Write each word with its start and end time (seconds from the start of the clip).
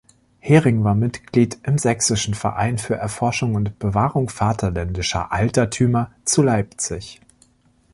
Hering 0.39 0.83
war 0.83 0.95
Mitglied 0.95 1.59
im 1.61 1.77
"Sächsischen 1.77 2.33
Verein 2.33 2.79
für 2.79 2.95
Erforschung 2.95 3.53
und 3.53 3.77
Bewahrung 3.77 4.29
vaterländischer 4.31 5.31
Altertümer 5.31 6.09
zu 6.25 6.41
Leipzig". 6.41 7.21